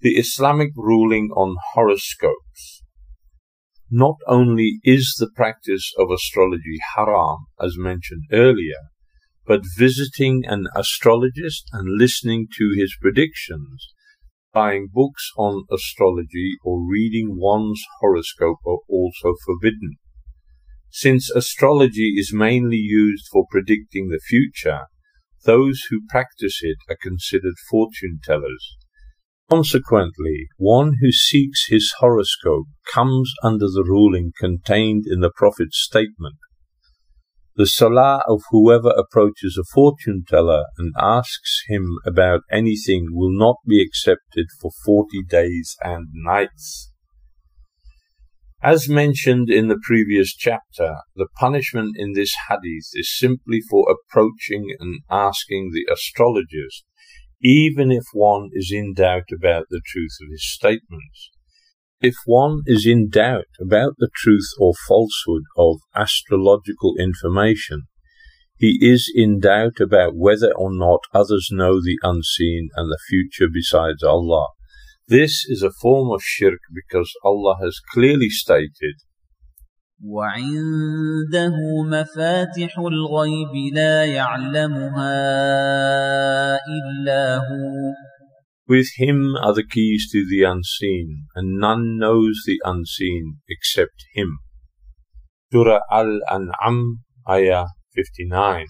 The 0.00 0.16
Islamic 0.16 0.70
ruling 0.76 1.30
on 1.34 1.56
horoscopes. 1.74 2.75
Not 3.90 4.16
only 4.26 4.80
is 4.82 5.14
the 5.18 5.30
practice 5.30 5.92
of 5.96 6.10
astrology 6.10 6.78
haram, 6.96 7.46
as 7.60 7.78
mentioned 7.78 8.24
earlier, 8.32 8.90
but 9.46 9.62
visiting 9.78 10.42
an 10.44 10.66
astrologist 10.74 11.68
and 11.72 11.96
listening 11.96 12.48
to 12.58 12.74
his 12.76 12.96
predictions, 13.00 13.86
buying 14.52 14.88
books 14.92 15.30
on 15.36 15.66
astrology, 15.70 16.56
or 16.64 16.84
reading 16.84 17.36
one's 17.38 17.80
horoscope 18.00 18.58
are 18.66 18.78
also 18.88 19.34
forbidden. 19.44 19.96
Since 20.90 21.30
astrology 21.30 22.14
is 22.16 22.32
mainly 22.32 22.78
used 22.78 23.28
for 23.30 23.46
predicting 23.50 24.08
the 24.08 24.18
future, 24.18 24.86
those 25.44 25.82
who 25.90 26.08
practice 26.08 26.58
it 26.62 26.78
are 26.88 26.98
considered 27.00 27.54
fortune 27.70 28.18
tellers. 28.24 28.76
Consequently, 29.48 30.48
one 30.56 30.94
who 31.00 31.12
seeks 31.12 31.66
his 31.68 31.94
horoscope 31.98 32.66
comes 32.92 33.32
under 33.44 33.66
the 33.66 33.84
ruling 33.86 34.32
contained 34.38 35.04
in 35.06 35.20
the 35.20 35.30
Prophet's 35.30 35.78
statement. 35.78 36.36
The 37.54 37.66
salah 37.66 38.22
of 38.28 38.42
whoever 38.50 38.90
approaches 38.90 39.56
a 39.58 39.64
fortune 39.72 40.24
teller 40.28 40.64
and 40.76 40.92
asks 41.00 41.62
him 41.68 41.96
about 42.04 42.42
anything 42.50 43.06
will 43.10 43.32
not 43.32 43.56
be 43.66 43.80
accepted 43.80 44.48
for 44.60 44.72
forty 44.84 45.22
days 45.22 45.76
and 45.82 46.08
nights. 46.12 46.90
As 48.62 48.88
mentioned 48.88 49.48
in 49.48 49.68
the 49.68 49.78
previous 49.80 50.34
chapter, 50.34 50.96
the 51.14 51.28
punishment 51.38 51.94
in 51.96 52.14
this 52.14 52.34
hadith 52.48 52.88
is 52.94 53.16
simply 53.16 53.60
for 53.70 53.86
approaching 53.88 54.74
and 54.80 55.00
asking 55.08 55.70
the 55.72 55.86
astrologist, 55.90 56.84
even 57.42 57.90
if 57.90 58.04
one 58.12 58.50
is 58.52 58.70
in 58.72 58.94
doubt 58.94 59.30
about 59.32 59.66
the 59.70 59.80
truth 59.84 60.16
of 60.22 60.30
his 60.30 60.50
statements. 60.50 61.30
If 62.00 62.14
one 62.26 62.62
is 62.66 62.86
in 62.86 63.08
doubt 63.08 63.48
about 63.60 63.94
the 63.98 64.10
truth 64.14 64.50
or 64.58 64.74
falsehood 64.86 65.44
of 65.56 65.78
astrological 65.94 66.94
information, 66.98 67.84
he 68.58 68.78
is 68.80 69.10
in 69.14 69.40
doubt 69.40 69.80
about 69.80 70.16
whether 70.16 70.52
or 70.52 70.70
not 70.72 71.00
others 71.12 71.48
know 71.50 71.80
the 71.80 71.98
unseen 72.02 72.70
and 72.74 72.90
the 72.90 72.98
future 73.08 73.48
besides 73.52 74.02
Allah. 74.02 74.48
This 75.08 75.44
is 75.46 75.62
a 75.62 75.70
form 75.70 76.10
of 76.10 76.22
shirk 76.22 76.60
because 76.74 77.12
Allah 77.22 77.56
has 77.62 77.80
clearly 77.92 78.28
stated, 78.28 78.96
وعنده 80.04 81.56
مفاتح 81.84 82.78
الغيب 82.78 83.74
لا 83.74 84.04
يعلمها 84.04 85.18
إلا 86.56 87.36
هو 87.36 87.94
With 88.68 88.90
him 88.98 89.36
are 89.36 89.54
the 89.54 89.62
keys 89.62 90.10
to 90.10 90.26
the 90.28 90.42
unseen, 90.42 91.28
and 91.36 91.60
none 91.60 91.98
knows 91.98 92.42
the 92.44 92.58
unseen 92.64 93.38
except 93.48 94.06
him. 94.12 94.40
Surah 95.52 95.82
Al-An'am, 95.88 97.04
Ayah 97.30 97.66
59. 97.94 98.66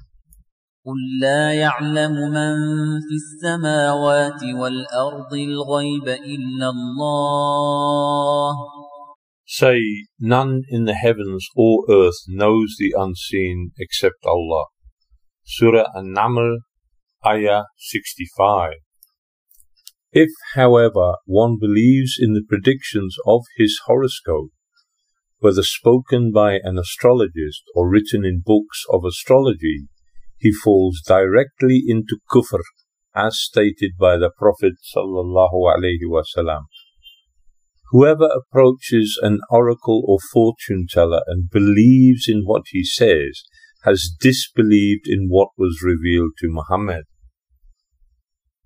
قل 0.86 1.00
لا 1.20 1.52
يعلم 1.52 2.12
من 2.12 2.54
في 3.00 3.14
السماوات 3.22 4.42
والأرض 4.44 5.32
الغيب 5.34 6.08
إلا 6.08 6.68
الله 6.68 8.54
Say, 9.48 9.80
none 10.18 10.62
in 10.70 10.86
the 10.86 10.94
heavens 10.94 11.46
or 11.54 11.84
earth 11.88 12.18
knows 12.26 12.74
the 12.78 12.92
unseen 12.98 13.70
except 13.78 14.26
Allah. 14.26 14.64
Surah 15.44 15.86
An-Naml, 15.94 16.56
Ayah 17.24 17.62
65. 17.78 18.72
If, 20.10 20.30
however, 20.54 21.14
one 21.26 21.58
believes 21.60 22.16
in 22.18 22.32
the 22.32 22.44
predictions 22.48 23.16
of 23.24 23.42
his 23.56 23.80
horoscope, 23.86 24.50
whether 25.38 25.62
spoken 25.62 26.32
by 26.32 26.58
an 26.62 26.76
astrologist 26.76 27.62
or 27.74 27.88
written 27.88 28.24
in 28.24 28.42
books 28.44 28.84
of 28.90 29.04
astrology, 29.04 29.86
he 30.38 30.50
falls 30.50 31.00
directly 31.06 31.84
into 31.86 32.18
kufr, 32.32 32.62
as 33.14 33.40
stated 33.40 33.92
by 33.96 34.16
the 34.16 34.30
Prophet 34.36 34.74
sallallahu 34.92 35.72
alaihi 35.72 36.08
wasallam. 36.08 36.64
Whoever 37.90 38.26
approaches 38.26 39.18
an 39.22 39.40
oracle 39.48 40.02
or 40.06 40.18
fortune 40.32 40.86
teller 40.90 41.20
and 41.26 41.48
believes 41.48 42.24
in 42.28 42.42
what 42.42 42.62
he 42.70 42.84
says 42.84 43.42
has 43.84 44.10
disbelieved 44.20 45.06
in 45.06 45.28
what 45.28 45.50
was 45.56 45.82
revealed 45.84 46.32
to 46.38 46.48
Muhammad. 46.48 47.04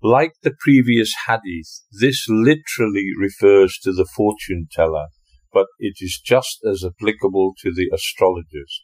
Like 0.01 0.33
the 0.41 0.55
previous 0.59 1.13
hadith, 1.27 1.83
this 1.91 2.25
literally 2.27 3.09
refers 3.19 3.77
to 3.83 3.93
the 3.93 4.07
fortune 4.15 4.67
teller, 4.71 5.05
but 5.53 5.67
it 5.77 5.97
is 5.99 6.19
just 6.25 6.57
as 6.67 6.83
applicable 6.83 7.53
to 7.61 7.71
the 7.71 7.91
astrologist. 7.93 8.81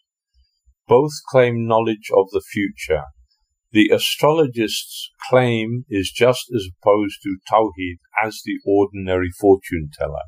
Both 0.87 1.13
claim 1.31 1.67
knowledge 1.67 2.11
of 2.15 2.27
the 2.31 2.41
future. 2.41 3.05
The 3.71 3.89
astrologist's 3.93 5.11
claim 5.29 5.85
is 5.89 6.11
just 6.11 6.45
as 6.55 6.67
opposed 6.67 7.17
to 7.23 7.37
Tawheed 7.49 7.97
as 8.23 8.41
the 8.45 8.59
ordinary 8.65 9.29
fortune 9.39 9.89
teller. 9.97 10.23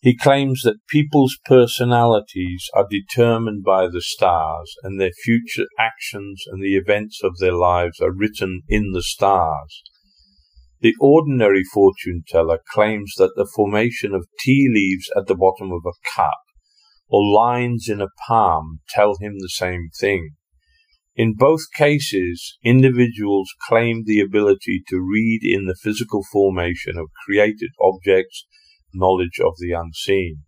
He 0.00 0.16
claims 0.16 0.62
that 0.62 0.86
people's 0.88 1.38
personalities 1.44 2.68
are 2.74 2.88
determined 2.90 3.62
by 3.62 3.86
the 3.86 4.00
stars 4.00 4.74
and 4.82 4.98
their 4.98 5.12
future 5.24 5.66
actions 5.78 6.42
and 6.48 6.60
the 6.60 6.74
events 6.74 7.20
of 7.22 7.38
their 7.38 7.54
lives 7.54 8.00
are 8.00 8.12
written 8.12 8.62
in 8.68 8.90
the 8.92 9.02
stars. 9.02 9.82
The 10.80 10.94
ordinary 11.00 11.62
fortune 11.62 12.24
teller 12.26 12.58
claims 12.72 13.14
that 13.16 13.34
the 13.36 13.48
formation 13.54 14.12
of 14.12 14.26
tea 14.40 14.68
leaves 14.68 15.08
at 15.16 15.28
the 15.28 15.36
bottom 15.36 15.70
of 15.70 15.82
a 15.86 15.94
cup 16.16 16.40
or 17.08 17.22
lines 17.24 17.88
in 17.88 18.00
a 18.00 18.08
palm 18.26 18.80
tell 18.88 19.16
him 19.20 19.38
the 19.38 19.48
same 19.48 19.90
thing. 20.00 20.30
In 21.14 21.34
both 21.34 21.70
cases, 21.76 22.56
individuals 22.64 23.50
claim 23.68 24.04
the 24.04 24.20
ability 24.20 24.82
to 24.88 24.96
read 24.98 25.40
in 25.42 25.66
the 25.66 25.76
physical 25.82 26.22
formation 26.32 26.96
of 26.96 27.10
created 27.26 27.70
objects 27.80 28.46
knowledge 28.94 29.38
of 29.38 29.54
the 29.58 29.72
unseen. 29.72 30.42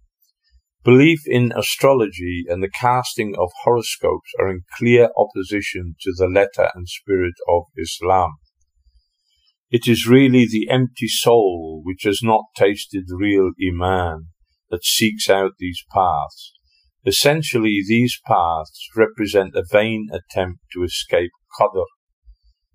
Belief 0.85 1.21
in 1.27 1.53
astrology 1.57 2.45
and 2.47 2.63
the 2.63 2.71
casting 2.71 3.35
of 3.37 3.51
horoscopes 3.63 4.31
are 4.39 4.51
in 4.51 4.65
clear 4.77 5.09
opposition 5.17 5.97
to 6.03 6.13
the 6.17 6.29
letter 6.29 6.71
and 6.75 6.89
spirit 6.89 7.35
of 7.49 7.65
Islam. 7.77 8.35
It 9.71 9.89
is 9.89 10.07
really 10.07 10.47
the 10.47 10.69
empty 10.71 11.09
soul 11.09 11.81
which 11.85 12.03
has 12.05 12.21
not 12.23 12.45
tasted 12.57 13.05
real 13.11 13.53
Iman 13.61 14.29
that 14.71 14.85
seeks 14.85 15.29
out 15.31 15.53
these 15.59 15.83
paths. 15.91 16.53
Essentially, 17.07 17.81
these 17.87 18.19
paths 18.27 18.89
represent 18.97 19.55
a 19.55 19.65
vain 19.71 20.09
attempt 20.11 20.61
to 20.73 20.83
escape 20.83 21.33
Qadr. 21.59 21.85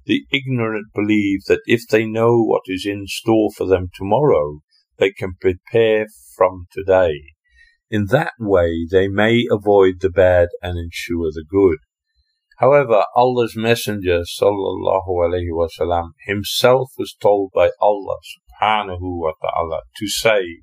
The 0.05 0.25
ignorant 0.31 0.87
believe 0.93 1.41
that 1.47 1.61
if 1.65 1.87
they 1.87 2.05
know 2.05 2.41
what 2.41 2.61
is 2.67 2.85
in 2.85 3.05
store 3.07 3.49
for 3.55 3.65
them 3.65 3.89
tomorrow, 3.93 4.59
they 4.97 5.11
can 5.11 5.33
prepare 5.41 6.07
from 6.35 6.67
today. 6.71 7.21
In 7.89 8.05
that 8.07 8.33
way, 8.39 8.85
they 8.89 9.07
may 9.07 9.45
avoid 9.49 9.95
the 9.99 10.11
bad 10.11 10.49
and 10.61 10.77
ensure 10.77 11.31
the 11.31 11.45
good. 11.49 11.79
However, 12.59 13.05
Allah's 13.15 13.55
Messenger 13.55 14.23
wasallam 14.41 16.09
himself 16.27 16.89
was 16.97 17.15
told 17.19 17.51
by 17.55 17.71
Allah 17.81 18.17
subhanahu 18.61 18.99
wa 19.01 19.31
ta'ala 19.41 19.81
to 19.97 20.07
say, 20.07 20.59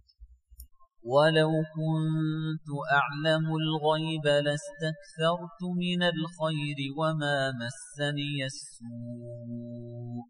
ولو 1.15 1.51
كنت 1.77 2.69
أعلم 3.01 3.47
الغيب 3.63 4.27
لاستكثرت 4.47 5.61
من 5.83 6.01
الخير 6.03 6.79
وما 6.99 7.39
مسني 7.61 8.39
السوء 8.53 10.25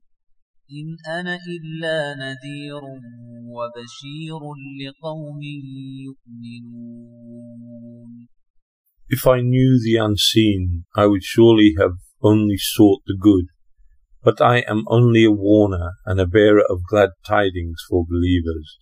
إن 0.78 0.88
أنا 1.18 1.34
إلا 1.54 1.98
نذير 2.24 2.82
وبشير 3.54 4.42
لقوم 4.80 5.40
يؤمنون 6.06 7.46
If 9.08 9.22
I 9.26 9.40
knew 9.40 9.78
the 9.80 9.96
unseen, 9.96 10.84
I 10.96 11.06
would 11.06 11.22
surely 11.22 11.74
have 11.78 11.96
only 12.20 12.56
sought 12.58 13.02
the 13.06 13.16
good. 13.16 13.46
But 14.20 14.40
I 14.40 14.64
am 14.72 14.82
only 14.88 15.24
a 15.24 15.30
warner 15.30 15.92
and 16.04 16.20
a 16.20 16.26
bearer 16.26 16.64
of 16.68 16.82
glad 16.90 17.10
tidings 17.24 17.80
for 17.88 18.04
believers. 18.04 18.78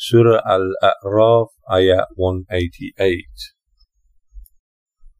Surah 0.00 0.40
Al-A'raf, 0.46 1.48
Ayah 1.68 2.04
188. 2.14 3.24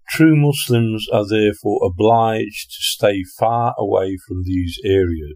True 0.08 0.36
Muslims 0.36 1.08
are 1.12 1.26
therefore 1.28 1.80
obliged 1.84 2.70
to 2.70 2.76
stay 2.78 3.24
far 3.40 3.74
away 3.76 4.16
from 4.28 4.44
these 4.44 4.78
areas. 4.84 5.34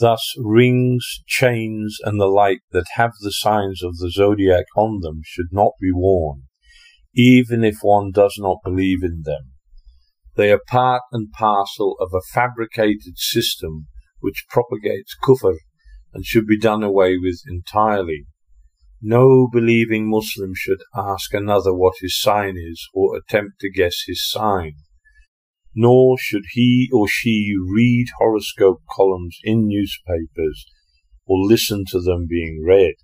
Thus, 0.00 0.34
rings, 0.36 1.06
chains, 1.28 1.98
and 2.02 2.20
the 2.20 2.26
like 2.26 2.58
that 2.72 2.86
have 2.94 3.12
the 3.20 3.30
signs 3.30 3.84
of 3.84 3.98
the 3.98 4.10
zodiac 4.10 4.64
on 4.76 4.98
them 5.00 5.20
should 5.24 5.52
not 5.52 5.74
be 5.80 5.92
worn, 5.92 6.42
even 7.14 7.62
if 7.62 7.76
one 7.82 8.10
does 8.10 8.34
not 8.36 8.64
believe 8.64 9.04
in 9.04 9.22
them. 9.22 9.52
They 10.34 10.50
are 10.50 10.60
part 10.66 11.02
and 11.12 11.30
parcel 11.30 11.94
of 12.00 12.08
a 12.12 12.26
fabricated 12.34 13.16
system 13.16 13.86
which 14.18 14.46
propagates 14.48 15.14
kufr 15.22 15.54
and 16.12 16.24
should 16.26 16.48
be 16.48 16.58
done 16.58 16.82
away 16.82 17.16
with 17.16 17.42
entirely. 17.48 18.26
No 19.02 19.48
believing 19.50 20.10
Muslim 20.10 20.52
should 20.54 20.80
ask 20.94 21.32
another 21.32 21.74
what 21.74 21.94
his 22.00 22.20
sign 22.20 22.56
is 22.58 22.86
or 22.92 23.16
attempt 23.16 23.60
to 23.60 23.70
guess 23.70 24.02
his 24.06 24.30
sign. 24.30 24.74
Nor 25.74 26.18
should 26.18 26.44
he 26.52 26.90
or 26.92 27.08
she 27.08 27.54
read 27.72 28.08
horoscope 28.18 28.82
columns 28.90 29.38
in 29.42 29.68
newspapers 29.68 30.66
or 31.26 31.38
listen 31.38 31.84
to 31.88 32.00
them 32.00 32.26
being 32.28 32.62
read. 32.62 32.94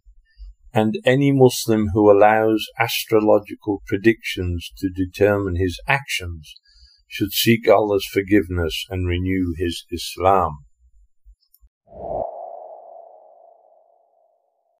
And 0.75 0.97
any 1.07 1.33
Muslim 1.33 1.89
who 1.95 2.11
allows 2.11 2.67
astrological 2.79 3.83
predictions 3.87 4.71
to 4.77 4.91
determine 4.91 5.57
his 5.57 5.81
actions 5.89 6.57
should 7.09 7.33
seek 7.33 7.67
Allah's 7.69 8.05
forgiveness 8.05 8.85
and 8.91 9.07
renew 9.07 9.55
his 9.57 9.87
Islam. 9.91 10.59